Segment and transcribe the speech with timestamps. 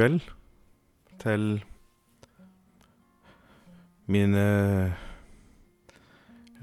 [0.00, 0.22] kveld
[1.20, 1.42] til
[4.08, 4.44] mine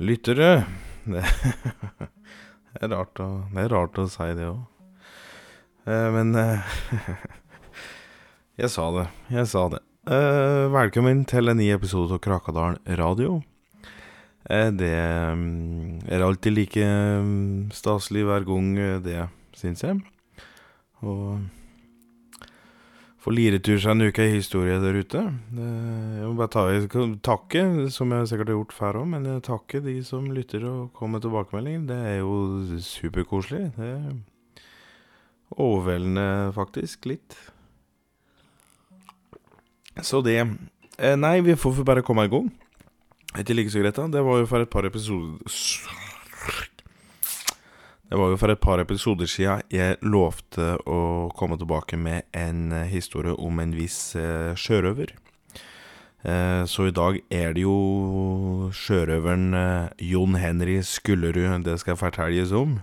[0.02, 0.66] lyttere.
[2.78, 4.60] Det er rart å, det er rart å si det òg.
[6.14, 6.76] Men eh,
[8.62, 9.06] jeg sa det.
[9.34, 9.80] Jeg sa det.
[10.06, 13.40] Eh, velkommen til en ny episode av Krakadalen radio.
[14.46, 19.24] Eh, det mm, er alltid like mm, staselig hver gang, eh, det,
[19.58, 20.04] syns jeg.
[21.02, 21.40] Og
[23.28, 25.20] for liretur seg en uke i historie der ute.
[25.52, 26.62] Jeg må bare ta,
[27.28, 30.94] takke, som jeg sikkert har gjort før òg, men jeg takker de som lytter og
[30.96, 31.84] kommer med tilbakemeldinger.
[31.90, 33.66] Det er jo superkoselig.
[33.76, 34.64] Det er
[35.60, 37.10] overveldende, faktisk.
[37.12, 37.36] Litt.
[40.00, 42.48] Så det eh, Nei, vi får bare komme i gang.
[43.36, 44.08] Ikke like så greit, da.
[44.08, 45.44] Det var jo for et par episoder
[48.08, 52.72] Det var jo for et par episoder siden jeg lovte å komme tilbake med en
[52.72, 55.12] eh, historie om en viss eh, sjørøver.
[56.24, 59.52] Eh, så i dag er det jo sjørøveren
[60.00, 62.80] Jon Henry Skullerud det skal fortelles om.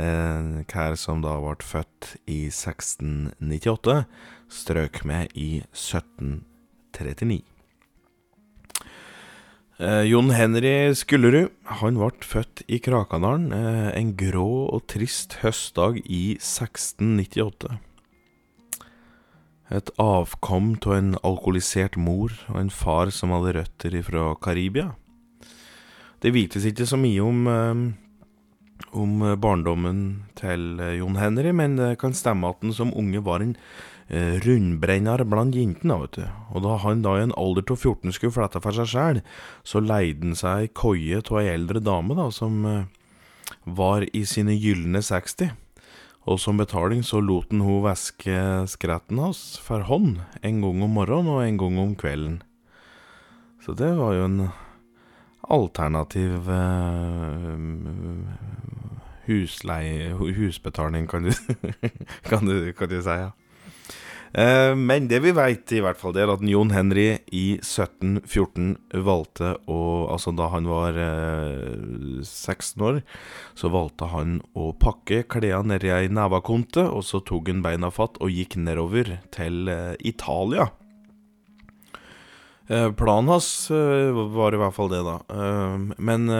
[0.00, 3.96] Kær som da ble født i 1698,
[4.48, 7.49] strøk med i 1739.
[9.80, 16.02] Eh, Jon Henry Skullerud han ble født i Krakadalen eh, en grå og trist høstdag
[16.04, 17.78] i 1698.
[19.72, 24.90] Et avkom av en alkoholisert mor og en far som hadde røtter fra Karibia.
[26.20, 30.02] Det vites ikke så mye om, eh, om barndommen
[30.36, 33.56] til eh, Jon Henry, men det kan stemme at han som unge var en
[34.10, 36.24] rundbrenner blant jentene, vet du.
[36.50, 39.20] Og da han da i en alder av 14 skulle flette for seg sjæl,
[39.62, 42.88] så leide han seg ei koie av ei eldre dame, da, som eh,
[43.64, 45.54] var i sine gylne 60.
[46.28, 50.98] Og som betaling så lot han hun væske skretten hans for hånd en gang om
[50.98, 52.42] morgenen og en gang om kvelden.
[53.64, 54.40] Så det var jo en
[55.50, 57.58] alternativ eh,
[59.26, 61.32] husleie Husbetaling, kan du,
[62.30, 63.10] kan du, kan du si.
[63.10, 63.30] ja.
[64.32, 68.76] Eh, men det vi veit, i hvert fall, det er at Jon Henry i 1714
[69.02, 69.80] valgte å
[70.10, 73.00] Altså da han var eh, 16 år,
[73.58, 78.18] så valgte han å pakke klærne nedi ei nevakonte, og så tok han beina fatt
[78.22, 80.70] og gikk nedover til eh, Italia.
[82.70, 85.16] Eh, planen hans eh, var i hvert fall det, da.
[85.34, 86.30] Eh, men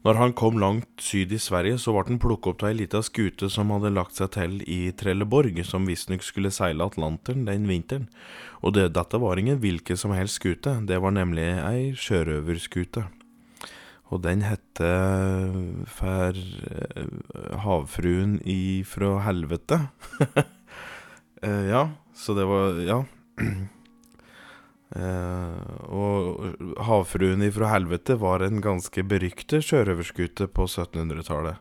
[0.00, 3.02] når han kom langt syd i Sverige, så ble han plukket opp av ei lita
[3.04, 8.08] skute som hadde lagt seg til i Trelleborg, som visstnok skulle seile Atlanteren den vinteren.
[8.64, 13.04] Og det, dette var ingen hvilken som helst skute, det var nemlig ei sjørøverskute.
[14.10, 14.88] Og den hette
[15.86, 16.38] Fær
[17.62, 19.78] Havfruen ifra helvete.
[21.74, 21.84] ja,
[22.16, 23.02] så det var Ja.
[24.90, 31.60] Uh, og Havfruen ifra helvete var en ganske beryktet sjørøverskute på 1700-tallet.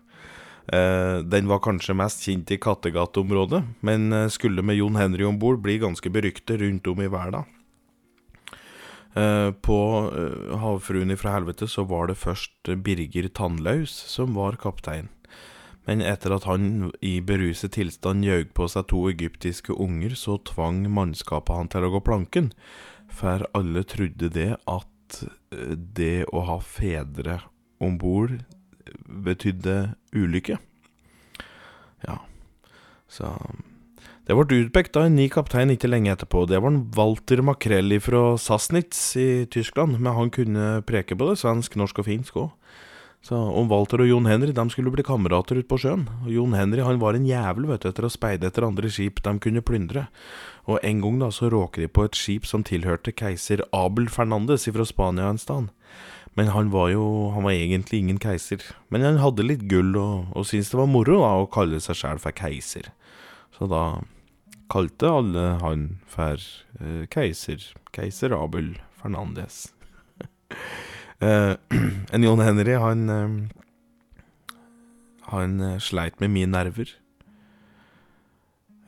[0.70, 5.38] Uh, den var kanskje mest kjent i Kattegat-området, men uh, skulle med Jon Henry om
[5.42, 7.56] bord bli ganske beryktet rundt om i verden.
[9.66, 9.76] på
[10.62, 15.10] Havfruen ifra helvete så var det først Birger Tannlaus som var kaptein.
[15.88, 20.86] Men etter at han i beruset tilstand gjøg på seg to egyptiske unger, så tvang
[20.94, 22.52] mannskapet han til å gå planken
[23.09, 25.22] for alle trodde det at
[25.53, 27.40] eh, det å ha fedre
[27.81, 28.38] om bord
[29.06, 30.58] betydde ulykke.
[32.06, 32.22] Ja,
[33.09, 33.36] så
[34.30, 36.44] Det ble utpekt av en ny kaptein ikke lenge etterpå.
[36.46, 41.74] Det var en Walter Makrelli fra Sassnitz i Tyskland, men han kunne preke både svensk,
[41.74, 42.52] norsk og finsk òg.
[43.22, 46.06] Så om Walter og Jon Henry de skulle bli kamerater ute på sjøen.
[46.24, 49.19] Og Jon Henry han var en jævel vet du, etter å speide etter andre skip
[49.25, 50.06] de kunne plyndre.
[50.71, 54.69] Og en gang da så råker de på et skip som tilhørte keiser Abel Fernandes
[54.71, 55.68] fra Spania en sted.
[56.38, 58.63] Men han var jo Han var egentlig ingen keiser.
[58.89, 62.00] Men han hadde litt gull, og, og syntes det var moro da å kalle seg
[62.00, 62.94] sjæl for keiser.
[63.57, 64.00] Så da
[64.72, 66.39] kalte alle han for
[66.80, 67.65] eh, keiser.
[67.92, 69.68] Keiser Abel Fernandes.
[71.19, 71.60] Uh,
[72.13, 73.27] en Jon Henry, han uh,
[75.33, 76.95] Han uh, sleit med mye nerver.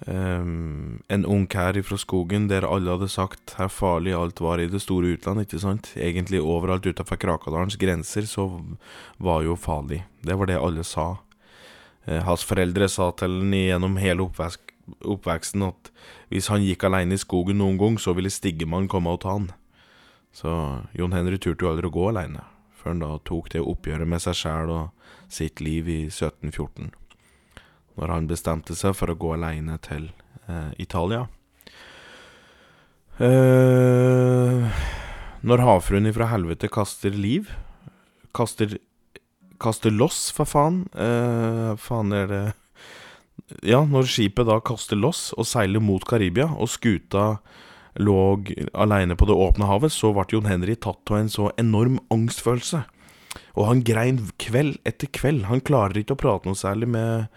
[0.08, 4.70] Um, en ung kær fra skogen der alle hadde sagt her farlig alt var i
[4.72, 5.92] det store utland, ikke sant?
[5.94, 8.48] Egentlig overalt utenfor Krakadalens grenser så
[9.20, 10.02] var jo farlig.
[10.26, 11.20] Det var det alle sa.
[12.08, 14.74] hans foreldre sa til han gjennom hele oppvekst,
[15.06, 15.92] oppveksten at
[16.34, 19.52] hvis han gikk alene i skogen noen gang, så ville Stiggemann komme og ta han.
[20.32, 20.52] Så
[20.96, 22.46] Jon Henry turte jo aldri å gå aleine,
[22.76, 26.92] før han da tok det oppgjøret med seg sjæl og sitt liv i 1714.
[28.00, 30.08] Når han bestemte seg for å gå aleine til
[30.48, 31.26] eh, Italia.
[33.22, 34.80] Eh,
[35.46, 37.52] når havfruen ifra helvete kaster liv
[38.34, 38.78] Kaster
[39.62, 40.86] Kaster loss, for faen.
[40.96, 42.46] Eh, faen er det
[43.68, 47.42] Ja, når skipet da kaster loss og seiler mot Karibia, og skuta
[48.00, 48.18] lå
[48.74, 52.84] aleine på det åpne havet, så ble Jon Henry tatt av en så enorm angstfølelse.
[53.56, 55.46] Og han grein kveld etter kveld.
[55.50, 57.28] Han klarer ikke å prate noe særlig med,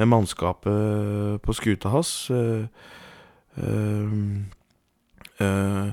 [0.00, 2.12] med mannskapet på skuta hans.
[2.32, 2.68] Uh,
[3.60, 4.16] uh,
[5.44, 5.88] uh,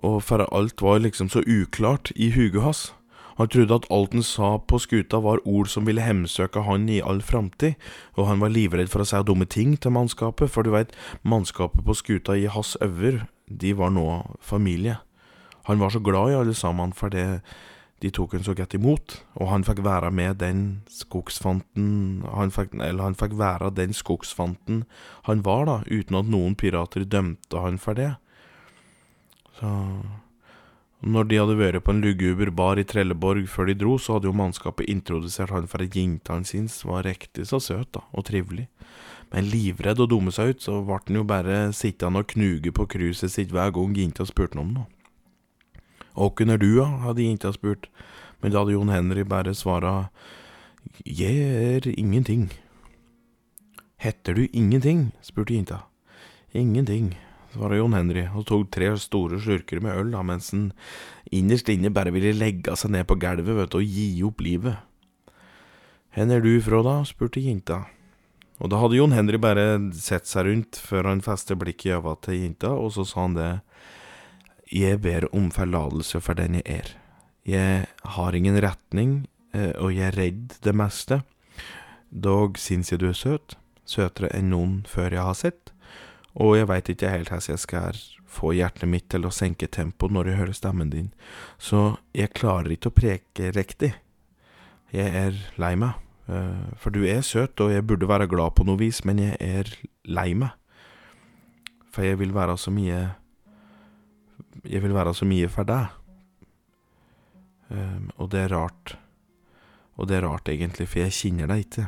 [0.00, 2.86] og for alt var liksom så uklart i huget hans.
[3.40, 6.98] Han trodde at alt han sa på skuta var ord som ville hemsøke han i
[7.00, 7.78] all framtid,
[8.20, 10.92] og han var livredd for å si dumme ting til mannskapet, for du veit,
[11.24, 14.04] mannskapet på skuta i hans øver, de var nå
[14.44, 14.98] familie.
[15.70, 17.40] Han var så glad i alle sammen, for det
[18.00, 20.62] de tok han så godt imot, og han fikk være med den
[20.92, 24.84] skogsfanten han fikk, Eller han fikk være den skogsfanten
[25.28, 28.14] han var, da, uten at noen pirater dømte han for det.
[29.60, 29.68] Så
[31.00, 34.28] når de hadde vært på en luguber bar i Trelleborg før de dro, så hadde
[34.28, 36.44] jo mannskapet introdusert han for at jenta han
[36.84, 38.68] var riktig så søt da, og trivelig.
[39.32, 42.86] Men livredd og dumme seg ut, så ble han jo bare sittende og knuge på
[42.86, 44.88] cruiset sitt hver gang jenta spurte om noe.
[46.20, 46.88] Åkken er du, da?
[47.06, 47.88] hadde jenta spurt,
[48.42, 50.10] men da hadde Jon Henry bare svara
[51.06, 52.50] Jeg er ingenting.
[53.96, 55.12] Heter du ingenting?
[55.22, 55.86] spurte jenta.
[56.52, 57.14] Ingenting,
[57.54, 60.70] svarte Jon Henry og tok tre store slurker med øl da, mens han
[61.34, 64.78] innerst inne bare ville legge seg ned på gulvet og gi opp livet.
[66.14, 66.94] Hvor er du fra, da?
[67.06, 67.84] spurte jenta.
[68.60, 72.16] Og da hadde Jon Henry bare sett seg rundt før han festet blikket i øynene
[72.24, 73.52] til jenta, og så sa han det.
[74.70, 76.90] Jeg ber om forlatelse for den jeg er.
[77.46, 79.14] Jeg har ingen retning,
[79.54, 81.22] eh, og jeg er redd det meste.
[82.10, 83.56] Dog syns jeg du er søt,
[83.86, 85.72] søtere enn noen før jeg har sett
[86.38, 87.98] og jeg veit ikke helt hvordan jeg skal
[88.30, 91.10] få hjertet mitt til å senke tempoet når jeg hører stemmen din,
[91.58, 93.92] så jeg klarer ikke å preke riktig.
[94.94, 95.98] Jeg er lei meg,
[96.30, 99.36] eh, for du er søt, og jeg burde være glad på noe vis, men jeg
[99.40, 99.70] er
[100.06, 100.54] lei meg.
[101.90, 103.16] For jeg vil være så mye
[104.62, 105.86] Jeg vil være så mye for deg.
[107.70, 108.98] Um, og det er rart.
[109.96, 111.86] Og det er rart, egentlig, for jeg kjenner deg ikke.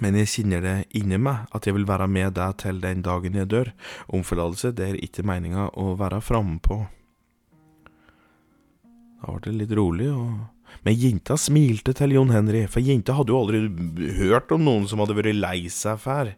[0.00, 3.36] Men jeg kjenner det inni meg at jeg vil være med deg til den dagen
[3.36, 3.72] jeg dør.
[4.08, 6.80] Omforlatelse, det er ikke meninga å være frampå.
[9.22, 10.48] Da ble det litt rolig, og
[10.82, 13.58] Men jenta smilte til Jon Henry, for jenta hadde jo aldri
[14.16, 16.32] hørt om noen som hadde vært lei seg før.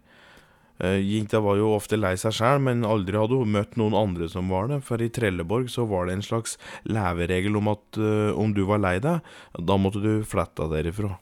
[0.83, 4.27] Uh, jenta var jo ofte lei seg sjæl, men aldri hadde hun møtt noen andre
[4.29, 4.81] som var det.
[4.83, 6.59] For i Trelleborg så var det en slags
[6.91, 9.23] leveregel om at uh, om du var lei deg,
[9.55, 11.15] da måtte du flette derifra.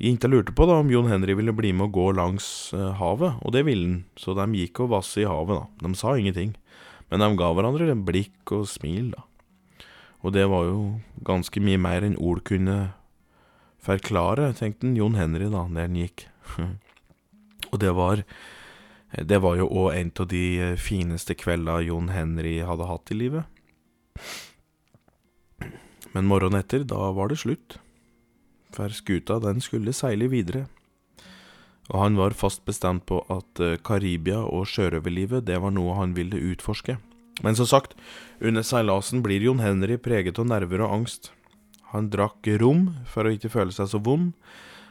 [0.00, 3.36] Jenta lurte på da om Jon Henry ville bli med og gå langs uh, havet,
[3.44, 5.88] og det ville han, så de gikk og vasset i havet, da.
[5.88, 6.54] De sa ingenting,
[7.12, 9.26] men de ga hverandre blikk og smil, da.
[10.24, 10.80] Og det var jo
[11.24, 12.94] ganske mye mer enn ord kunne
[13.84, 16.26] forklare, tenkte han Jon Henry da, der han gikk.
[17.72, 18.24] og det var
[19.10, 23.16] Det var jo òg en av de eh, fineste kvelda Jon Henry hadde hatt i
[23.18, 23.42] livet.
[26.14, 27.80] Men morgenen etter, da var det slutt
[28.74, 30.66] for skuta den skulle seile videre.
[31.90, 36.14] Og han var fast bestemt på at eh, Karibia og sjørøverlivet, det var noe han
[36.14, 36.96] ville utforske.
[37.42, 37.96] Men som sagt,
[38.40, 41.32] under seilasen blir Jon Henry preget av nerver og angst.
[41.90, 44.34] Han drakk rom for å ikke føle seg så vond,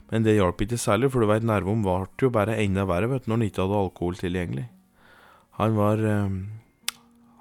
[0.10, 3.28] men det hjalp ikke særlig, for du veit, nervene varte jo bare enda verre vet,
[3.28, 4.66] når han ikke hadde alkohol tilgjengelig.
[5.60, 6.40] Han var øh,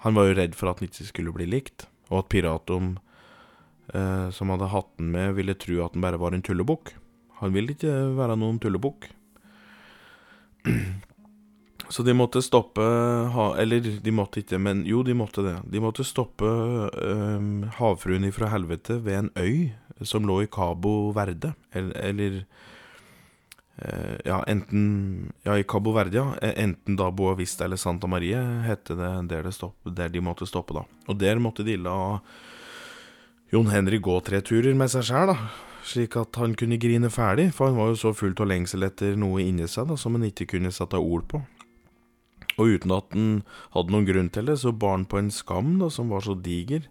[0.04, 2.98] Han var jo redd for at han ikke skulle bli likt, og at piratom
[3.94, 6.94] eh, som hadde hatt den med, ville tro at den bare var en tullebukk.
[7.40, 9.10] Han ville ikke være noen tullebukk.
[11.88, 12.84] Så de måtte stoppe
[13.32, 15.56] ha, Eller, de måtte ikke, men jo, de måtte det.
[15.72, 19.70] De måtte stoppe eh, havfruen ifra helvete ved en øy
[20.06, 22.36] som lå i Cabo Verde, eller, eller
[23.78, 26.34] eh, Ja, enten Ja, i Cabo Verde, ja.
[26.42, 30.22] E, enten da Boa Vista eller Santa Marie, hette det der, det stopp, der de
[30.22, 30.84] måtte stoppe, da.
[31.08, 31.98] Og der måtte de la
[33.48, 35.30] Jon Henry gå tre turer med seg sjæl,
[35.88, 39.14] slik at han kunne grine ferdig, for han var jo så fullt av lengsel etter
[39.16, 41.40] noe inni seg da, som han ikke kunne sette ord på.
[42.58, 43.30] Og uten at han
[43.72, 46.34] hadde noen grunn til det, så bar han på en skam da, som var så
[46.36, 46.90] diger,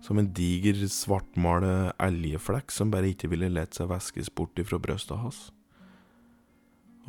[0.00, 5.20] som en diger, svartmale elgeflekk som bare ikke ville lett seg væskes bort ifra brystet
[5.20, 5.50] hans.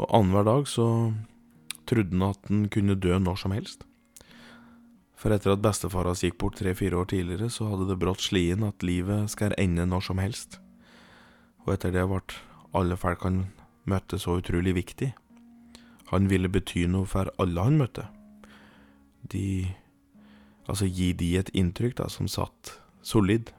[0.02, 0.90] Og annenhver dag så
[1.88, 3.88] trodde han at han kunne dø når som helst.
[5.22, 8.66] For etter at bestefar hans gikk bort tre-fire år tidligere, så hadde det brått slien
[8.66, 10.58] at livet skal ende når som helst.
[11.62, 12.24] Og etter det ble
[12.74, 13.44] alle folk han
[13.86, 15.12] møtte så utrolig viktig.
[16.10, 18.08] Han ville bety noe for alle han møtte.
[19.30, 19.70] de
[20.70, 23.50] Altså gi de et inntrykk da, som satt solid.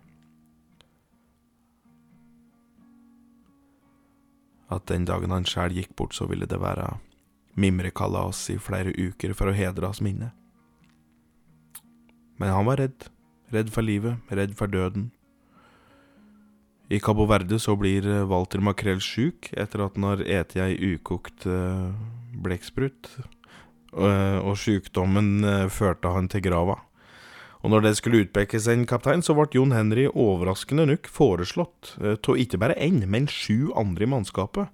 [4.72, 6.94] At den dagen han sjæl gikk bort, så ville det være
[7.54, 10.30] mimrekalas i flere uker for å hedre hans minne.
[12.42, 13.04] Men han var redd.
[13.54, 15.12] Redd for livet, redd for døden.
[16.90, 20.74] I Cabo Verde så blir eh, Walter Makrell sjuk etter at han har eti ei
[20.92, 21.92] ukokt uh,
[22.42, 23.08] blekksprut,
[23.94, 26.80] uh, og sjukdommen førte han til grava.
[27.62, 32.40] Og når det skulle utpekes en kaptein, så ble Jon Henry overraskende nok foreslått av
[32.42, 34.72] ikke bare én, men sju andre i mannskapet.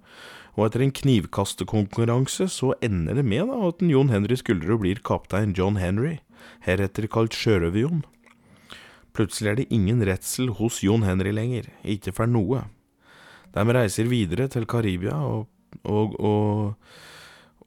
[0.57, 5.53] Og etter en knivkastekonkurranse så ender det med da, at Jon Henry Skuldre blir kaptein
[5.55, 6.17] John Henry,
[6.65, 8.03] heretter kalt Sjørøver-Jon.
[9.15, 12.65] Plutselig er det ingen redsel hos Jon Henry lenger, ikke for noe.
[13.55, 15.47] De reiser videre til Karibia, og,
[15.83, 16.75] og, og,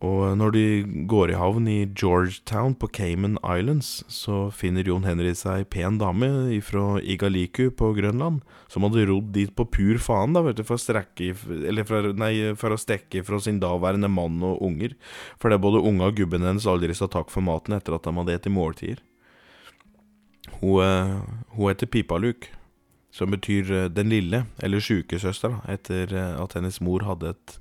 [0.03, 0.65] og når de
[1.07, 6.27] går i havn i Georgetown på Cayman Islands, så finner Jon Henry seg pen dame
[6.67, 8.41] fra Igaliku på Grønland,
[8.73, 12.33] som hadde rodd dit på pur faen, da, vet du, for å strekke for, nei,
[12.59, 14.97] for å stikke fra sin daværende mann og unger,
[15.39, 18.41] fordi både unga og gubben hennes aldri sa takk for maten etter at de hadde
[18.41, 19.07] spist måltider.
[20.59, 21.23] Hun, eh,
[21.55, 22.51] hun heter Pipaluk,
[23.15, 27.59] som betyr eh, den lille, eller sjukesøster, etter eh, at hennes mor hadde et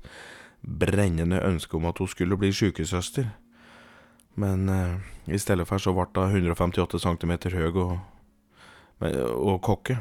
[0.62, 3.28] brennende ønske om at hun skulle bli sykesøster.
[4.40, 4.98] Men eh,
[5.34, 7.98] i stedet for så ble hun 158 cm høy og,
[9.02, 9.98] og kokke.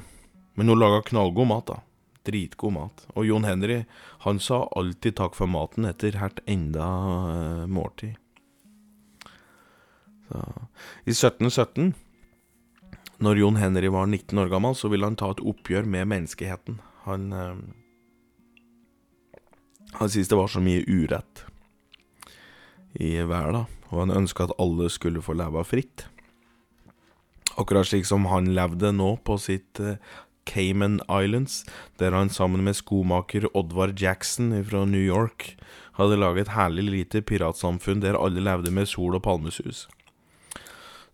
[0.55, 1.81] Men hun laga knallgod mat, da.
[2.27, 3.05] Dritgod mat.
[3.15, 3.81] Og Jon Henry,
[4.27, 6.87] han sa alltid takk for maten etter hvert enda
[7.33, 8.17] eh, måltid.
[10.29, 10.45] Så.
[11.03, 11.91] I 1717
[13.21, 16.79] når Jon Henry var 19 år gammel, så ville han ta et oppgjør med menneskeheten.
[17.05, 17.59] Han eh,
[19.99, 21.45] Han syntes det var så mye urett
[22.99, 26.07] i verden, og han ønska at alle skulle få leve fritt.
[27.59, 29.99] Akkurat slik som han levde nå på sitt eh,
[30.47, 31.61] Cayman Islands,
[31.99, 35.55] der han sammen med skomaker Oddvar Jackson fra New York
[35.99, 39.87] hadde laget et herlig lite piratsamfunn der alle levde med sol og palmesus.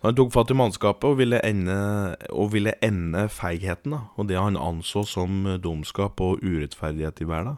[0.05, 1.75] Han tok fatt i mannskapet og ville ende,
[2.29, 7.57] og ville ende feigheten, da, og det han anså som dumskap og urettferdighet i verden.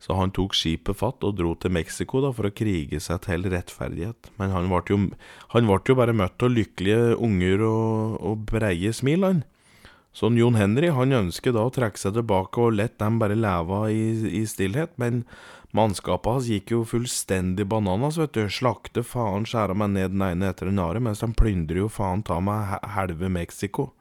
[0.00, 3.44] Så han tok skipet fatt og dro til Mexico da, for å krige seg til
[3.52, 4.32] rettferdighet.
[4.40, 4.98] Men han ble jo,
[5.52, 9.28] jo bare møtt av lykkelige unger og, og breie smil.
[10.16, 13.84] Så Jon Henry han ønsker da å trekke seg tilbake og lett dem bare leve
[13.92, 14.04] i,
[14.40, 15.24] i stillhet, men
[15.70, 18.42] Mannskapet hans gikk jo fullstendig bananas, vet du.
[18.50, 22.24] Slakte faen skjæra meg ned den ene etter den andre, mens de plyndrer jo faen
[22.26, 23.92] ta meg halve Mexico.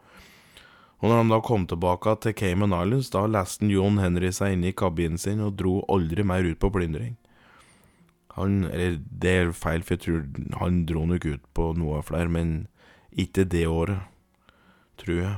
[1.00, 4.74] Og når de da kom tilbake til Cayman Islands, da leste John Henry seg inne
[4.74, 7.16] i kabinen sin og dro aldri mer ut på plyndring.
[8.36, 12.32] Han Eller, det er feil, for jeg tror han dro nok ut på noe flere,
[12.32, 12.68] men
[13.16, 14.04] ikke det året,
[15.00, 15.38] tror jeg.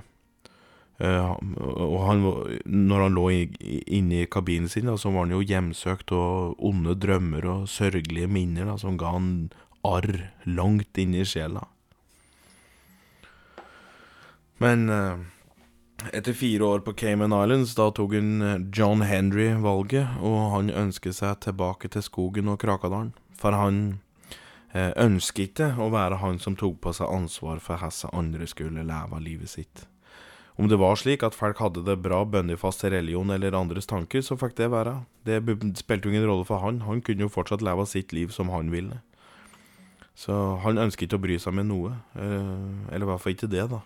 [1.01, 1.33] Uh,
[1.81, 2.23] og han,
[2.65, 6.93] når han lå inne i kabinen sin, da, så var han jo hjemsøkt av onde
[7.01, 9.31] drømmer og sørgelige minner da, som ga han
[9.87, 11.63] arr langt inn i sjela.
[14.61, 15.23] Men uh,
[16.13, 20.71] etter fire år på Cayman Islands, da tok hun eh, John Henry valget, og han
[20.73, 23.13] ønsket seg tilbake til skogen og Krakadalen.
[23.41, 23.79] For han
[24.75, 28.85] uh, ønsket ikke å være han som tok på seg ansvar for hvordan andre skulle
[28.85, 29.87] leve livet sitt.
[30.61, 34.21] Om det var slik at folk hadde det bra bønnefast til religion eller andres tanker,
[34.21, 34.99] så fikk det være.
[35.25, 35.39] Det
[35.79, 36.83] spilte jo ingen rolle for han.
[36.85, 38.99] Han kunne jo fortsatt leve sitt liv som han ville.
[40.13, 41.95] Så han ønsket ikke å bry seg med noe.
[42.13, 43.79] Eh, eller i hvert fall ikke det, da.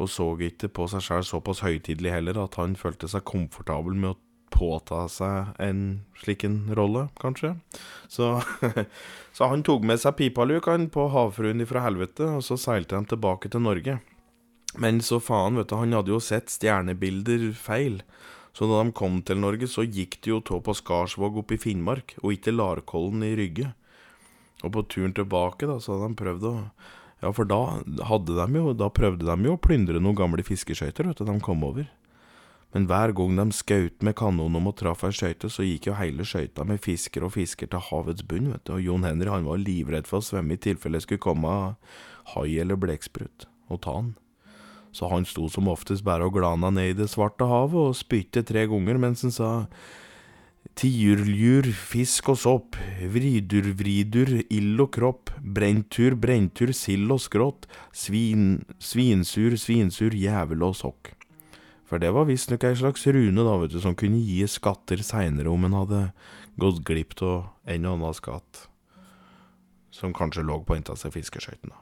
[0.00, 4.14] Og så ikke på seg sjøl såpass høytidelig heller at han følte seg komfortabel med
[4.14, 4.18] å
[4.50, 5.82] påta seg en
[6.18, 7.54] slik en rolle, kanskje.
[8.10, 8.32] Så,
[9.36, 13.52] så han tok med seg pipaluk på havfruen ifra helvete, og så seilte han tilbake
[13.52, 14.00] til Norge.
[14.80, 18.02] Men så faen, vet du, han hadde jo sett stjernebilder feil.
[18.54, 21.62] Så da de kom til Norge, så gikk de jo tå på Skarsvåg oppe i
[21.62, 23.70] Finnmark, og ikke Larkollen i Rygge.
[24.66, 26.54] Og på turen tilbake, da, så hadde de prøvd å
[27.20, 31.10] Ja, for da hadde de jo Da prøvde de jo å plyndre noen gamle fiskeskøyter,
[31.10, 31.88] vet du, de kom over.
[32.72, 35.98] Men hver gang de skjøt med kanon om å traffe ei skøyte, så gikk jo
[35.98, 38.76] hele skøyta med fisker og fisker til havets bunn, vet du.
[38.76, 41.54] Og Jon Henry han var livredd for å svømme i tilfelle det skulle komme
[42.36, 44.12] hai eller blekksprut og ta han
[44.92, 48.42] så han sto som oftest bare og glana ned i det svarte havet og spytte
[48.46, 49.50] tre ganger mens han sa
[50.80, 52.76] Tiurljur, fisk og sopp,
[53.12, 60.76] vridur, vridur, ild og kropp, brentur, brentur, sild og skrått, svin, svinsur, svinsur, jævel og
[60.78, 61.12] sokk.
[61.90, 65.50] For det var visstnok ei slags rune, da, vet du, som kunne gi skatter seinere
[65.50, 66.02] om en hadde
[66.60, 68.66] gått glipp av en og annen skatt,
[69.90, 71.74] som kanskje lå på av seg fiskeskøytene.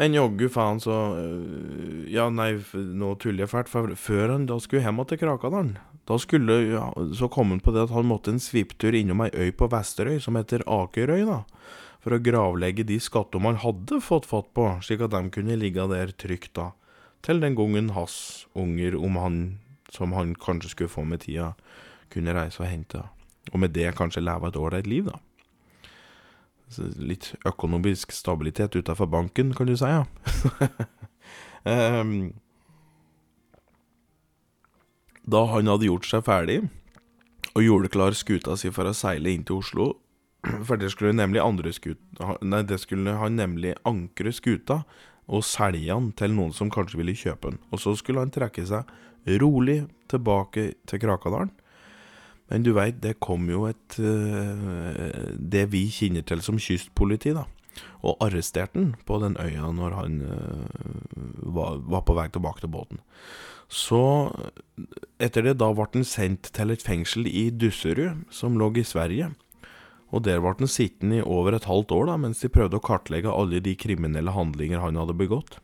[0.00, 3.68] Men joggu faen så øh, Ja, nei, nå tuller jeg fælt.
[3.68, 7.70] For før han da skulle hjem til Krakadalen, da skulle ja, Så kom han på
[7.70, 11.42] det at han måtte en sviptur innom ei øy på Vesterøy som heter Akerøy, da.
[12.02, 15.86] For å gravlegge de skattene han hadde fått fatt på, slik at de kunne ligge
[15.92, 16.72] der trygt, da.
[17.22, 19.42] Til den gangen hans unger, om han,
[19.94, 21.52] som han kanskje skulle få med tida,
[22.10, 23.04] kunne reise og hente.
[23.52, 25.20] Og med det kanskje leve et ålreit liv, da.
[26.98, 30.02] Litt økonomisk stabilitet utafor banken, kan du si, ja.
[31.62, 32.32] Ehm,
[35.22, 36.60] da han hadde gjort seg ferdig
[37.52, 39.92] og gjorde klar skuta si for å seile inn til Oslo
[40.66, 42.00] For det skulle nemlig andre skut...
[42.42, 44.82] Nei, det skulle han nemlig ankre skuta
[45.32, 47.60] og selge den til noen som kanskje ville kjøpe den.
[47.70, 48.90] Og så skulle han trekke seg
[49.38, 51.52] rolig tilbake til Krakadalen.
[52.50, 57.46] Men du veit, det kom jo et eh, Det vi kjenner til som kystpoliti, da.
[58.02, 60.82] Og arresterte han på den øya når han eh,
[61.54, 63.00] var på vei tilbake til båten.
[63.72, 64.02] Så
[65.22, 69.30] etter det da ble han sendt til et fengsel i Dusserud, som lå i Sverige.
[70.12, 72.84] Og der ble han sittende i over et halvt år da, mens de prøvde å
[72.84, 75.56] kartlegge alle de kriminelle handlinger han hadde begått.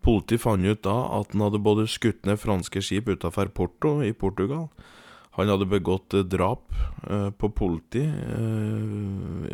[0.00, 4.14] Politiet fant ut da at han hadde både skutt ned franske skip utafor Porto i
[4.16, 4.70] Portugal,
[5.36, 6.72] han hadde begått eh, drap
[7.06, 9.50] eh, på politi eh,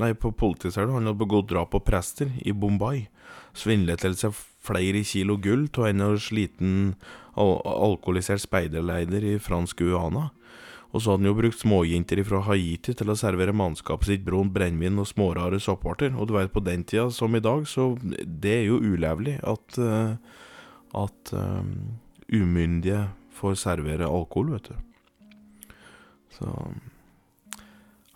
[0.00, 0.94] Nei, på politi, ser du.
[0.96, 3.04] Han hadde begått drap på prester i Bombay.
[3.56, 6.74] Svindlet til seg flere kilo gull av en sliten
[7.40, 10.30] al alkoholisert speiderleider i fransk Guana.
[10.90, 14.50] Og så hadde han jo brukt småjenter fra Haiti til å servere mannskapet sitt brunt
[14.52, 16.10] brennevin og smårare sopparter.
[16.18, 19.78] Og du veit, på den tida som i dag, så det er jo ulevelig at
[19.78, 20.16] eh,
[20.94, 21.98] at um,
[22.32, 24.74] umyndige får servere alkohol, vet du.
[26.30, 26.54] Så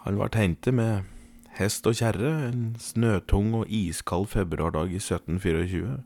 [0.04, 1.04] han ble hentet med
[1.59, 6.02] hest og kjerre en snøtung og iskald februardag i 1724.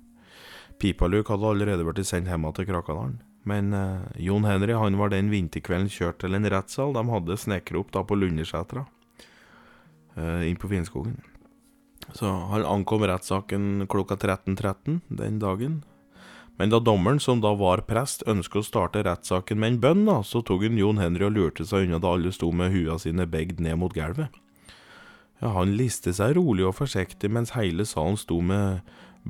[0.79, 3.19] Pipaluk hadde allerede blitt sendt hjem til Krakadalen.
[3.49, 7.81] Men eh, Jon Henry han var den vinterkvelden kjørt til en rettssal de hadde snekra
[7.81, 8.85] opp da på Lundersetra,
[10.17, 11.21] eh, inn på Finnskogen.
[12.17, 15.83] Så han ankom rettssaken klokka 13.13 den dagen.
[16.59, 20.19] Men da dommeren, som da var prest, ønsket å starte rettssaken med en bønn, da,
[20.27, 23.29] så tok han Jon Henry og lurte seg unna da alle sto med hua sine
[23.31, 24.35] begd ned mot gulvet.
[25.39, 28.83] Ja, han liste seg rolig og forsiktig mens hele salen sto med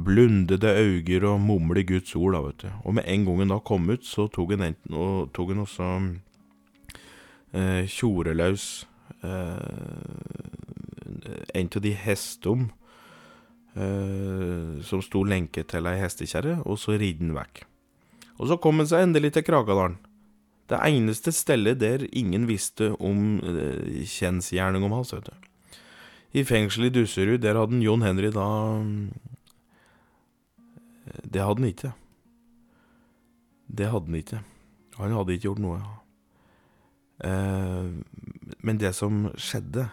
[0.05, 2.69] blundede øyne og mumle Guds ord, da, vet du.
[2.85, 5.65] Og med en gang han da kom ut, så tok han, enten, og, tok han
[5.65, 5.89] også
[7.55, 8.67] eh, tjoreløs
[9.25, 10.19] eh,
[11.55, 12.69] en av de hestom
[13.75, 17.65] eh, som sto lenket til ei hestekjerre, og så ridde han vekk.
[18.39, 19.99] Og så kom han seg endelig til Krakadalen.
[20.69, 25.47] Det eneste stedet der ingen visste om eh, kjensgjerning om hans, vet du.
[26.37, 28.45] I fengselet i Dusserud, der hadde Jon Henry da
[31.25, 31.93] Det hadde han ikke.
[33.69, 34.43] Det hadde han ikke.
[34.99, 35.79] Han hadde ikke gjort noe.
[37.25, 37.91] Eh,
[38.65, 39.89] men det som skjedde,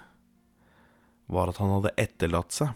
[1.26, 2.76] var at han hadde etterlatt seg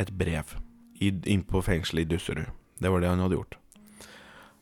[0.00, 0.54] et brev
[1.00, 2.52] inn på fengselet i Dusserud.
[2.80, 3.56] Det var det han hadde gjort.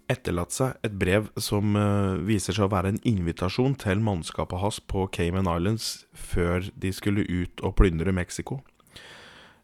[0.09, 4.79] Etterlatt seg et brev som uh, viser seg å være en invitasjon til mannskapet hans
[4.81, 8.62] på Cayman Islands før de skulle ut og plyndre Mexico.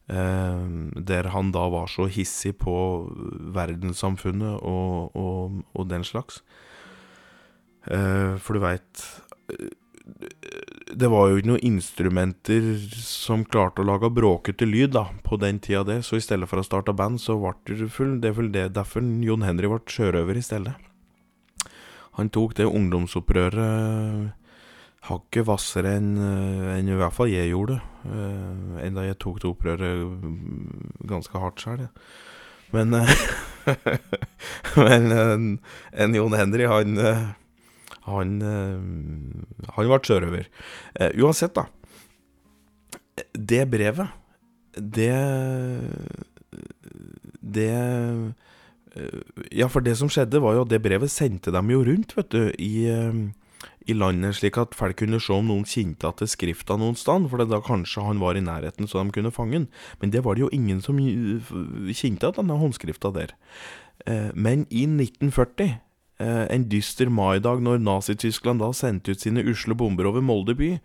[0.04, 2.74] Uh, der han da var så hissig på
[3.56, 6.42] verdenssamfunnet og, og, og den slags.
[7.88, 9.06] Uh, for du veit
[10.94, 12.64] det var jo ikke noen instrumenter
[13.00, 16.02] som klarte å lage bråkete lyd da, på den tida det.
[16.04, 18.18] så i stedet for å starte band, så ble det full.
[18.20, 20.74] Det er vel det derfor Jon Henry ble sjørøver i stedet.
[22.20, 24.34] Han tok det ungdomsopprøret
[25.04, 29.84] hakket hvassere enn en i hvert fall jeg gjorde, uh, Enda jeg tok det opprøret
[31.08, 31.86] ganske hardt sjøl.
[32.74, 32.96] Men,
[34.80, 35.48] men en,
[35.92, 36.98] en Jon Henry, han
[38.04, 38.32] han,
[39.72, 40.50] han ble sjørøver.
[41.22, 41.68] Uansett, da.
[43.32, 44.10] Det brevet,
[44.74, 45.14] det
[47.40, 47.70] Det
[49.54, 52.30] Ja, for det som skjedde, var jo at det brevet sendte dem jo rundt, vet
[52.34, 52.90] du, i,
[53.86, 57.44] i landet, slik at folk kunne se om noen kjente til skrifta noen sted, for
[57.44, 59.70] da kanskje han var i nærheten, så de kunne fange han.
[60.00, 63.34] Men det var det jo ingen som kjente til denne håndskrifta der.
[64.08, 65.76] Uh, men i 1940
[66.22, 70.76] en dyster maidag når Nazi-Tyskland da sendte ut sine usle bomber over Molde by,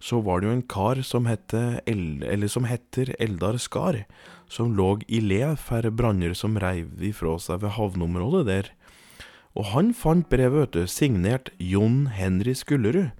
[0.00, 4.04] så var det jo en kar som, El som heter Eldar Skar,
[4.48, 8.72] som lå i le for branner som reiv ifra seg ved havneområdet der.
[9.58, 13.10] Og han fant brevet, vet du, signert Jon Henry Skullerud,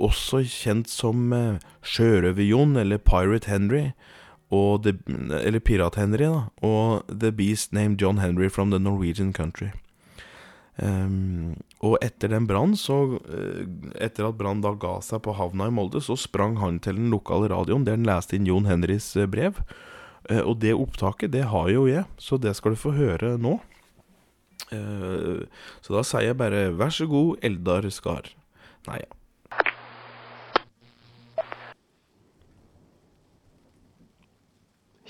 [0.00, 1.28] også kjent som
[1.84, 3.90] Sjørøver-Jon eller Pirate Henry,
[4.52, 4.92] the,
[5.42, 6.48] Eller Pirat-Henry, da.
[6.62, 9.70] Og The Beast Named John Henry from the Norwegian Country.
[10.76, 13.62] Um, og etter den brannen, så uh,
[14.00, 17.10] Etter at brannen da ga seg på havna i Molde, så sprang han til den
[17.12, 19.60] lokale radioen der han leste inn Jon Henrys uh, brev.
[20.30, 23.56] Og det opptaket, det har jo jeg, så det skal du få høre nå.
[24.70, 28.30] Så da sier jeg bare vær så god, Eldar Skar.
[28.88, 29.10] Nei, ja.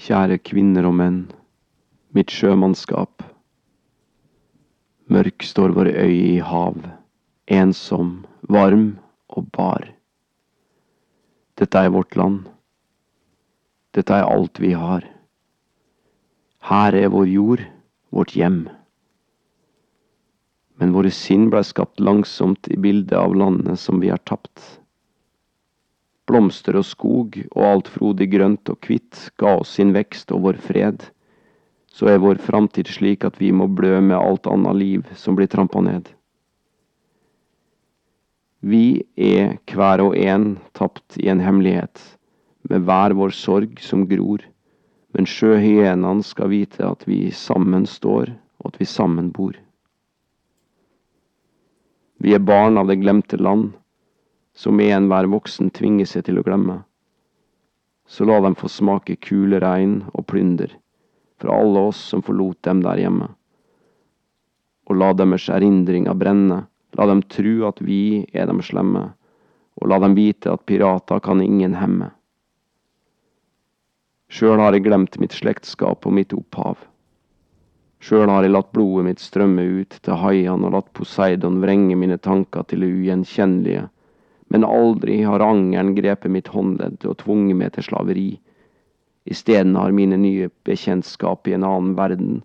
[0.03, 1.19] Kjære kvinner og menn,
[2.11, 3.23] mitt sjømannskap.
[5.13, 6.81] Mørk står vår øy i hav,
[7.47, 8.97] ensom, varm
[9.31, 9.87] og bar.
[11.61, 12.49] Dette er vårt land.
[13.95, 15.07] Dette er alt vi har.
[16.67, 17.63] Her er vår jord,
[18.11, 18.65] vårt hjem.
[20.81, 24.63] Men våre sinn blei skapt langsomt i bildet av landet som vi har tapt.
[26.31, 30.61] Blomster og skog og alt frodig grønt og hvitt ga oss sin vekst og vår
[30.63, 31.05] fred,
[31.93, 35.51] så er vår framtid slik at vi må blø med alt annet liv som blir
[35.53, 36.09] trampa ned.
[38.63, 41.99] Vi er hver og en tapt i en hemmelighet,
[42.71, 44.45] med hver vår sorg som gror,
[45.13, 48.31] men sjøhyenene skal vite at vi sammen står,
[48.63, 49.59] og at vi sammen bor.
[52.23, 53.73] Vi er barn av det glemte land,
[54.55, 56.77] som enhver voksen tvinger seg til å glemme.
[58.07, 60.71] Så la dem få smake kuleregn og plunder
[61.43, 63.27] fra alle oss som forlot dem der hjemme.
[64.87, 66.61] Og la deres erindringer brenne,
[66.95, 69.09] la dem tru at vi er dem slemme,
[69.83, 72.13] og la dem vite at pirater kan ingen hemme.
[74.31, 76.79] Sjøl har jeg glemt mitt slektskap og mitt opphav.
[78.03, 82.19] Sjøl har jeg latt blodet mitt strømme ut til haiene og latt Poseidon vrenge mine
[82.19, 83.89] tanker til det ugjenkjennelige
[84.53, 88.27] men aldri har angeren grepet mitt håndledd og tvunget meg til slaveri.
[89.25, 92.43] Isteden har mine nye bekjentskap i en annen verden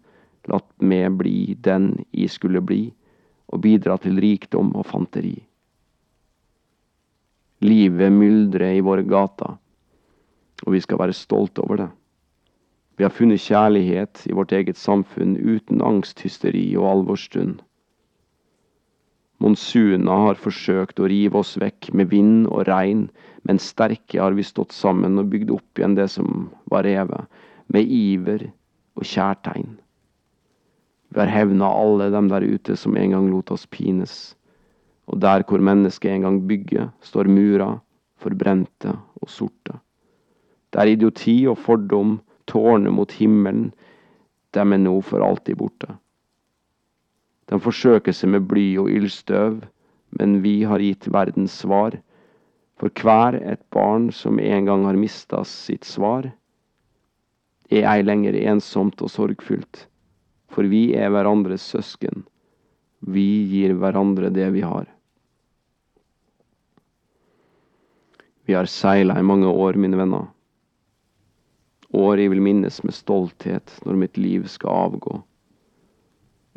[0.47, 2.85] latt meg bli den jeg skulle bli,
[3.51, 5.35] og bidra til rikdom og fanteri.
[7.67, 9.59] Livet myldrer i våre gater,
[10.63, 11.89] og vi skal være stolte over det.
[12.97, 17.59] Vi har funnet kjærlighet i vårt eget samfunn uten angsthysteri og alvorsstund.
[19.37, 23.05] Monsuna har forsøkt å rive oss vekk med vind og regn,
[23.45, 27.29] men sterke har vi stått sammen og bygd opp igjen det som var revet,
[27.69, 28.47] med iver
[28.97, 29.77] og kjærtegn.
[31.13, 34.33] Vi har hevna alle dem der ute som en gang lot oss pines,
[35.05, 37.77] og der hvor mennesket en gang bygger, står murer,
[38.17, 39.77] forbrente og sorte.
[40.73, 43.71] Der idioti og fordom tårner mot himmelen,
[44.55, 45.97] dem er nå for alltid borte.
[47.47, 49.61] De forsøker seg med bly og ildstøv,
[50.19, 51.95] men vi har gitt verdens svar.
[52.77, 56.29] For hver et barn som en gang har mista sitt svar,
[57.71, 59.87] er ei lenger ensomt og sorgfullt,
[60.51, 62.23] for vi er hverandres søsken.
[63.01, 64.87] Vi gir hverandre det vi har.
[68.47, 70.29] Vi har seila i mange år, mine venner.
[71.95, 75.21] År jeg vil minnes med stolthet når mitt liv skal avgå.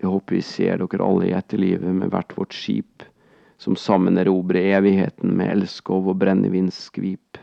[0.00, 3.04] Jeg håper vi ser dere alle i etterlivet med hvert vårt skip,
[3.60, 7.38] som sammen erobrer evigheten med elskov og brennevinsskvip.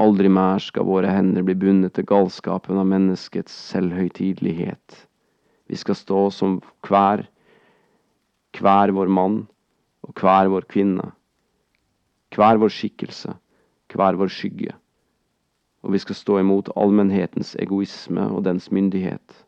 [0.00, 4.96] Aldri mer skal våre hender bli bundet til galskapen av menneskets selvhøytidelighet.
[5.70, 6.56] Vi skal stå som
[6.88, 7.28] hver,
[8.58, 9.44] hver vår mann
[10.02, 11.12] og hver vår kvinne,
[12.34, 13.36] hver vår skikkelse,
[13.94, 14.74] hver vår skygge,
[15.84, 19.44] og vi skal stå imot allmennhetens egoisme og dens myndighet.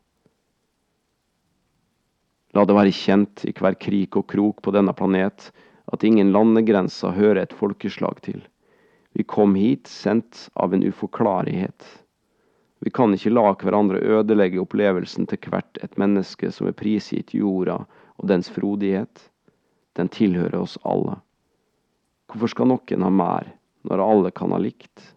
[2.53, 5.49] La det være kjent i hver krik og krok på denne planet
[5.93, 8.43] at ingen landegrenser hører et folkeslag til.
[9.17, 11.85] Vi kom hit sendt av en uforklarlighet.
[12.85, 17.79] Vi kan ikke la hverandre ødelegge opplevelsen til hvert et menneske som er prisgitt jorda
[18.17, 19.23] og dens frodighet.
[19.97, 21.17] Den tilhører oss alle.
[22.29, 23.53] Hvorfor skal noen ha mer,
[23.87, 25.16] når alle kan ha likt?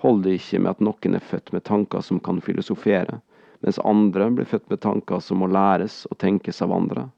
[0.00, 3.18] Hold det ikke med at noen er født med tanker som kan filosofere,
[3.60, 7.10] mens andre blir født med tanker som må læres og tenkes av andre?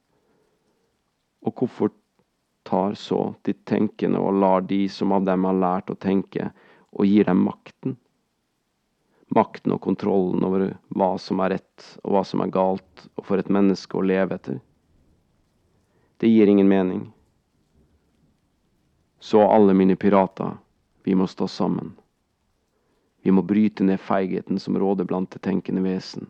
[1.46, 1.92] Og hvorfor
[2.66, 6.50] tar så de tenkende og lar de som av dem har lært å tenke,
[6.90, 7.96] og gir dem makten?
[9.32, 13.38] Makten og kontrollen over hva som er rett og hva som er galt, og for
[13.38, 14.58] et menneske å leve etter.
[16.18, 17.06] Det gir ingen mening.
[19.22, 20.58] Så alle mine pirater,
[21.06, 21.94] vi må stå sammen.
[23.22, 26.26] Vi må bryte ned feigheten som råder blant det tenkende vesen.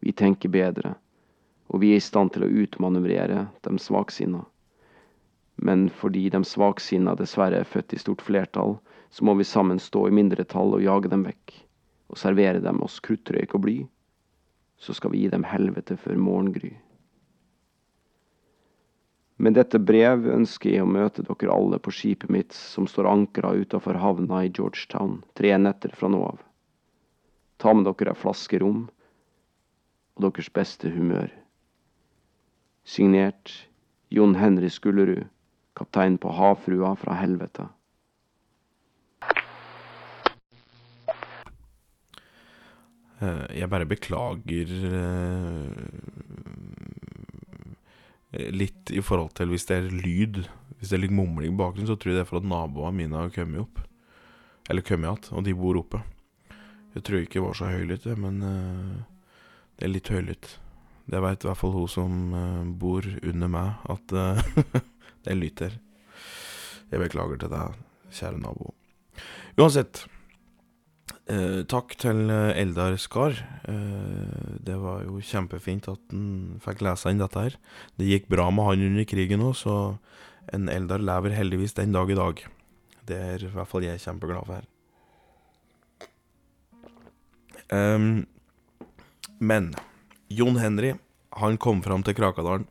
[0.00, 0.94] Vi tenker bedre,
[1.68, 4.44] og vi er i stand til å utmanøvrere de svaksinna.
[5.58, 8.78] Men fordi de svaksinna dessverre er født i stort flertall,
[9.10, 11.54] så må vi sammen stå i mindretall og jage dem vekk,
[12.08, 13.78] og servere dem oss kruttrøyk og bly.
[14.78, 16.76] Så skal vi gi dem helvete før morgengry.
[19.38, 23.52] Med dette brev ønsker jeg å møte dere alle på skipet mitt som står ankra
[23.54, 26.40] utafor havna i Georgetown tre netter fra nå av.
[27.62, 28.88] Ta med dere ei flaske rom
[30.18, 31.30] og deres beste humør.
[32.82, 33.52] Signert
[34.10, 35.28] Jon Henry Skullerud,
[35.78, 37.68] kaptein på Havfrua fra helvete.
[43.22, 45.70] Eh, Jeg bare beklager eh,
[48.32, 50.42] litt i forhold til hvis det er lyd.
[50.78, 52.94] Hvis det er litt mumling i bakgrunnen, så tror jeg det er for at naboene
[52.94, 53.80] mine har kommet opp.
[54.68, 56.02] Eller kommet igjen, og de bor oppe.
[56.94, 59.32] Jeg tror ikke det var så høylytt, men uh,
[59.78, 60.52] det er litt høylytt.
[61.08, 64.42] Det veit i hvert fall hun som uh, bor under meg, at uh,
[65.24, 65.78] det er lytt her.
[66.88, 67.80] Jeg beklager til deg,
[68.20, 68.72] kjære nabo.
[69.58, 70.04] Uansett.
[71.28, 73.36] Eh, takk til eh, Eldar Skar.
[73.68, 77.58] Eh, det var jo kjempefint at han fikk lese inn dette her.
[78.00, 79.74] Det gikk bra med han under krigen òg, så
[80.56, 82.40] en Eldar lever heldigvis den dag i dag.
[83.04, 84.64] Det er i hvert fall jeg kjempeglad for.
[87.68, 88.24] Um,
[89.36, 89.74] men
[90.32, 90.94] Jon Henry,
[91.36, 92.64] han kom fram til Krakadalen,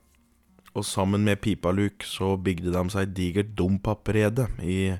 [0.73, 4.95] og sammen med Pipaluk så bygde de seg digert dompapprede i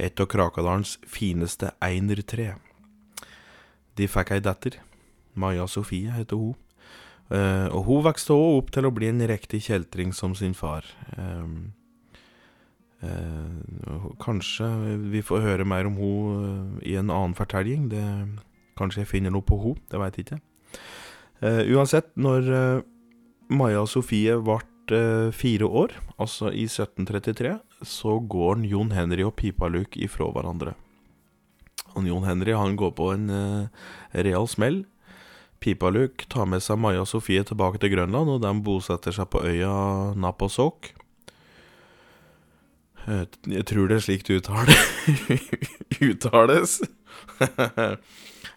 [0.00, 2.54] et av Krakadalens fineste einertre.
[3.98, 4.80] De fikk ei datter.
[5.34, 6.54] Maja Sofie heter hun.
[7.32, 10.86] Eh, og hun vokste også opp til å bli en riktig kjeltring som sin far.
[11.16, 11.72] Ehm,
[13.02, 14.68] eh, kanskje
[15.10, 16.44] vi får høre mer om hun
[16.82, 17.88] eh, i en annen fortelling.
[17.88, 18.04] Det,
[18.78, 20.42] kanskje jeg finner noe på hun, det veit jeg ikke.
[21.44, 22.46] Uansett, når
[23.52, 30.30] Maja Sofie ble fire år, altså i 1733, så går Jon Henry og Pipaluk ifra
[30.32, 30.72] hverandre.
[31.94, 33.86] Og Jon Henry han går på en uh,
[34.26, 34.82] real smell.
[35.64, 39.40] Pipaluk tar med seg Maja og Sofie tilbake til Grønland, og de bosetter seg på
[39.48, 39.70] øya
[40.20, 40.90] Naposok.
[43.06, 44.76] Eh, Jeg tror det er slik det uttale,
[46.10, 46.70] uttales.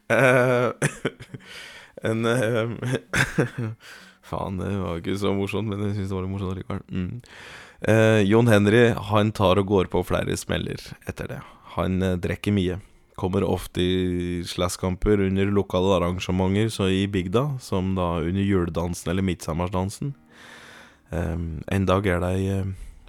[0.07, 0.71] Eh,
[2.07, 2.23] en
[4.27, 6.79] Faen, det var ikke så morsomt, men jeg syns det var litt morsomt likevel.
[6.87, 7.17] Mm.
[7.91, 11.39] Eh, Jon Henry han tar og går på flere smeller etter det.
[11.75, 12.79] Han eh, drikker mye.
[13.17, 19.25] Kommer ofte i slåsskamper under lokale arrangementer så i bygda, som da under juledansen eller
[19.25, 20.13] midtsammersdansen.
[21.09, 22.67] Um, en dag er det ei eh,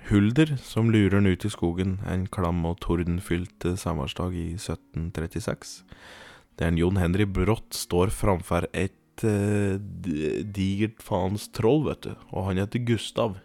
[0.09, 5.83] hulder som lurer han ut i skogen en klam og tordenfylt eh, sommersdag i 1736.
[6.63, 12.15] Der Jon Henry brått står framfor et uh, digert faens troll, vet du.
[12.33, 13.37] Og han heter Gustav.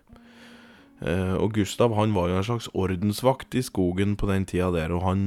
[1.03, 4.95] Uh, og Gustav han var jo en slags ordensvakt i skogen på den tida der,
[4.95, 5.25] og han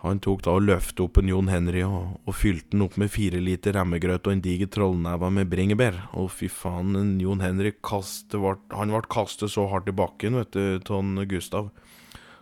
[0.00, 3.12] han tok da og løftet opp en Jon Henry og, og fylte den opp med
[3.12, 5.98] fire liter remmegrøt og en diger trollneve med bringebær.
[6.16, 10.56] Og fy faen, en Jon Henry kaste han ble kastet så hardt i bakken, vet
[10.56, 11.68] du, av Gustav.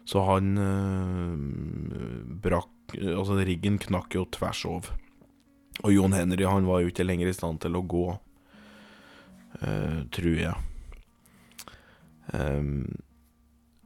[0.09, 1.35] Så han eh,
[2.47, 4.95] brakk Altså, riggen knakk jo tvers over.
[5.83, 8.07] Og Jon Henry han var jo ikke lenger i stand til å gå,
[9.61, 10.55] eh, tror jeg.
[12.33, 12.71] Eh,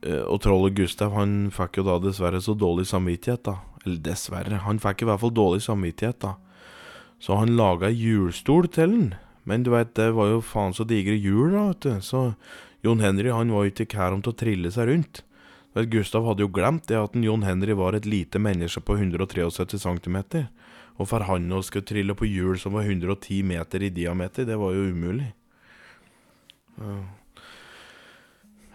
[0.02, 3.58] og trollet Gustav han fikk jo da dessverre så dårlig samvittighet, da.
[3.84, 6.36] Eller dessverre, han fikk i hvert fall dårlig samvittighet, da.
[7.22, 9.12] Så han laga ei hjulstol til den.
[9.46, 11.92] Men du veit, det var jo faen så digre hjul, da, vet du.
[12.02, 12.22] Så
[12.82, 15.22] Jon Henry han var jo ikke kær om til å trille seg rundt.
[15.76, 19.48] Vet, Gustav hadde jo glemt det at Jon Henry var et lite menneske på 173
[19.86, 20.18] cm.
[21.00, 24.58] Og for han å skulle trille på hjul som var 110 meter i diameter, det
[24.60, 25.30] var jo umulig.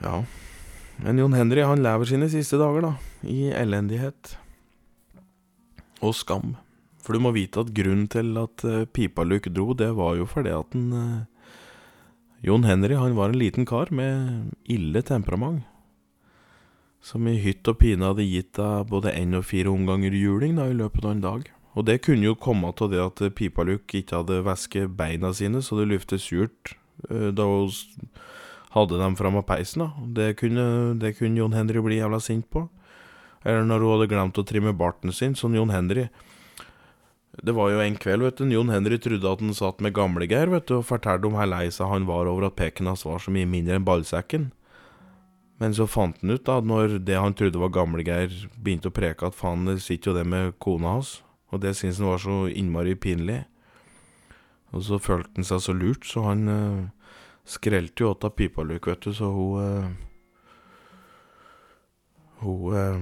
[0.02, 0.22] Ja.
[1.04, 2.94] Men Jon Henry han lever sine siste dager, da.
[3.28, 4.34] I elendighet.
[6.02, 6.56] Og skam.
[7.06, 10.52] For du må vite at grunnen til at uh, Pipaluk dro, det var jo fordi
[10.52, 11.52] at han eh,
[12.44, 15.64] Jon Henry han var en liten kar med ille temperament.
[17.02, 20.68] Som i hytt og pine hadde gitt deg både én og fire omganger juling da,
[20.68, 21.48] i løpet av en dag.
[21.78, 25.80] Og det kunne jo komme av det at Pipaluk ikke hadde væske beina sine, så
[25.80, 26.74] det luftet surt
[27.08, 27.72] eh, da hun
[28.78, 29.84] hadde dem fram av peisen.
[29.86, 30.08] da.
[30.22, 32.68] Det kunne, det kunne Jon Henry bli jævla sint på.
[33.44, 36.08] Eller når hun hadde glemt å trimme barten sin, sånn Jon Henry
[37.38, 40.50] Det var jo en kveld, vet du, Jon Henry trodde at han satt med Gamlegeir,
[40.50, 43.22] vet du, og fortalte om hvor lei seg han var over at peken hans var
[43.22, 44.50] så mye mindre enn ballsekken.
[45.62, 49.30] Men så fant han ut, da, når det han trodde var Gamlegeir, begynte å preke
[49.30, 51.20] at faen, det sitter jo det med kona hans.
[51.54, 53.44] Og det syntes han var så innmari pinlig.
[54.76, 56.90] Og så følte han seg så lurt, så han uh,
[57.48, 59.90] skrelte jo åt av Pipaluk, vet du, så hun eh,
[62.42, 62.98] Hun eh,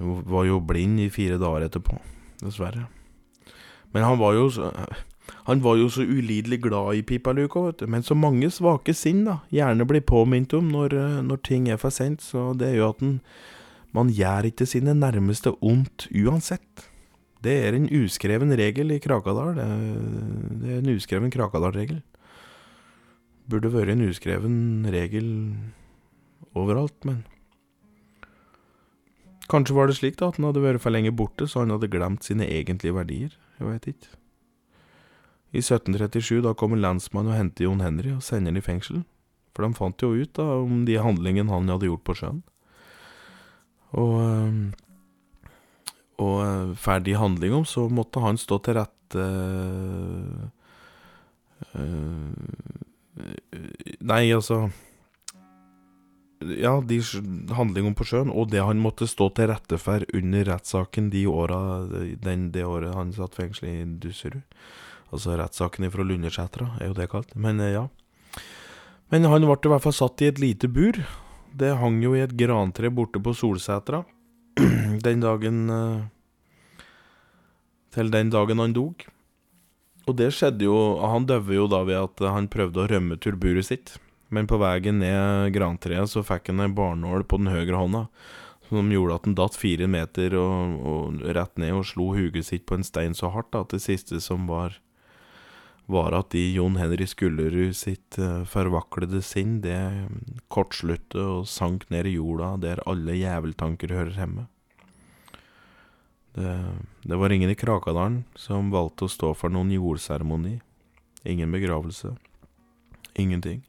[0.00, 1.98] Hun var jo blind i fire dager etterpå,
[2.40, 2.86] dessverre.
[3.92, 4.72] Men han var jo så
[5.46, 7.86] Han var jo så ulidelig glad i pipaluka, vet du.
[7.86, 11.78] Men så mange svake sinn, da, gjerne blir påminnet om når, eh, når ting er
[11.78, 13.20] for sent, så det er jo at en
[13.96, 16.86] man gjør ikke sine nærmeste ondt uansett.
[17.42, 19.56] Det er en uskreven regel i Krakadal.
[19.56, 19.66] Det
[20.60, 22.02] det er en uskreven Krakadal-regel.
[23.50, 24.56] Burde vært en uskreven
[24.94, 25.28] regel
[26.54, 27.24] overalt, men
[29.50, 31.90] Kanskje var det slik da at han hadde vært for lenge borte, så han hadde
[31.90, 33.32] glemt sine egentlige verdier.
[33.58, 34.12] Jeg veit ikke.
[35.50, 39.00] I 1737 da kommer lensmannen og henter Jon Henry og sender han i fengsel.
[39.50, 42.44] For de fant jo ut da om de handlingene han hadde gjort på sjøen.
[43.98, 44.54] Og, eh,
[46.22, 49.26] og eh, ferdig handling om, så måtte han stå til rette
[51.74, 52.86] øh,
[54.00, 54.70] Nei, altså
[56.40, 57.00] Ja, de
[57.52, 61.58] handlingene på sjøen, og det han måtte stå til rette for under rettssaken de åra
[62.24, 64.40] den, det året han satt fengsel i Dusserud.
[65.10, 67.34] Altså rettssaken fra Lundersetra, er jo det kalt.
[67.36, 67.88] Men ja.
[69.10, 70.96] Men han ble i hvert fall satt i et lite bur.
[71.52, 74.04] Det hang jo i et grantre borte på Solsetra
[75.06, 75.64] den dagen
[77.90, 79.02] Til den dagen han dog.
[80.08, 83.68] Og det skjedde jo Han døde jo da ved at han prøvde å rømme turburet
[83.68, 83.96] sitt.
[84.30, 88.04] Men på veien ned grantreet så fikk han ei barnål på den høyre hånda.
[88.70, 92.68] Som gjorde at han datt fire meter og, og rett ned og slo huget sitt
[92.70, 94.78] på en stein så hardt at det siste som var
[95.90, 100.06] var at i Jon Henry Skullerud sitt uh, forvaklede sinn, det
[100.52, 104.46] kortsluttet og sank ned i jorda der alle jæveltanker hører hjemme.
[106.40, 110.60] Det, det var ingen i Krakadalen som valgte å stå for noen jordseremoni.
[111.28, 112.14] Ingen begravelse.
[113.12, 113.60] Ingenting.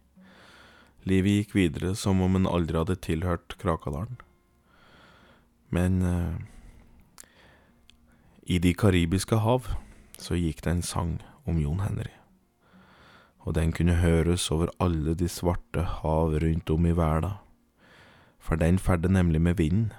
[1.04, 4.22] Livet gikk videre som om en aldri hadde tilhørt Krakadalen.
[5.74, 6.40] Men eh,
[8.56, 9.68] i de karibiske hav
[10.22, 12.14] så gikk det en sang om Jon Henry.
[13.42, 17.36] Og den kunne høres over alle de svarte hav rundt om i verden,
[18.40, 19.92] for den ferde nemlig med vinden,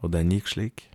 [0.00, 0.88] og den gikk slik.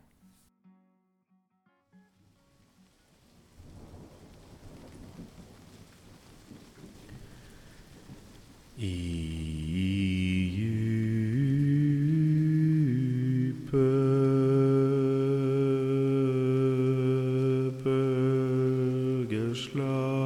[19.78, 20.25] I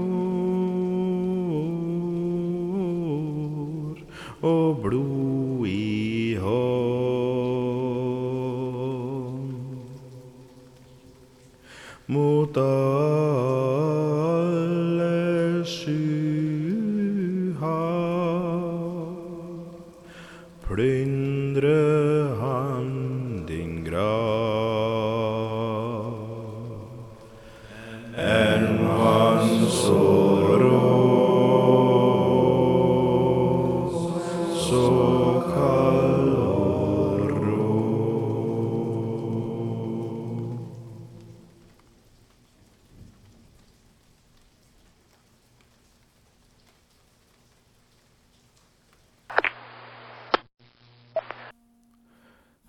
[4.42, 6.80] og blod i hånd.
[12.10, 12.58] Mot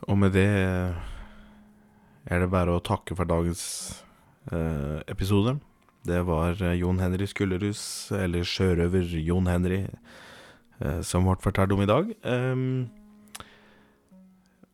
[0.09, 0.48] Og med det
[2.30, 3.62] er det bare å takke for dagens
[4.53, 5.59] eh, episode.
[6.07, 7.82] Det var eh, Jon Henry Skullerus,
[8.16, 9.82] eller sjørøver Jon Henry,
[10.80, 12.12] eh, som ble fortalt om i dag.
[12.24, 12.88] Um,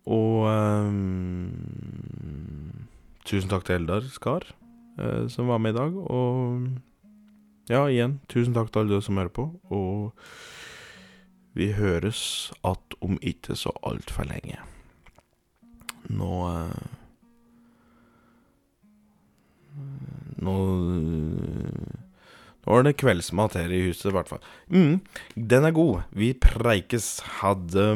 [0.07, 1.51] og um,
[3.27, 4.47] tusen takk til Eldar Skar,
[5.01, 5.97] eh, som var med i dag.
[5.97, 6.69] Og
[7.73, 9.49] ja, igjen, tusen takk til alle dere som hører på.
[9.75, 10.15] Og
[11.57, 14.76] vi høres att om ikke så altfor lenge.
[16.13, 16.87] Nå eh,
[20.43, 20.57] Nå
[22.67, 24.41] Nå er det kveldsmat her i huset, i hvert fall.
[24.75, 24.97] Mm,
[25.39, 26.09] den er god.
[26.11, 27.21] Vi preikes.
[27.39, 27.93] Ha det.